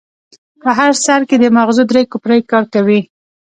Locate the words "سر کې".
1.05-1.35